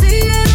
see 0.00 0.28
it. 0.28 0.45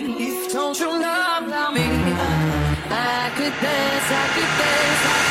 Don't 0.00 0.80
you 0.80 0.88
love 0.88 1.46
about 1.46 1.74
me? 1.74 1.82
I 1.82 3.30
could 3.36 3.52
dance, 3.60 4.10
I 4.10 4.26
could 4.34 4.52
dance, 4.58 5.04
I 5.04 5.18
could 5.18 5.24
dance. 5.24 5.29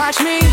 Watch 0.00 0.22
me. 0.22 0.49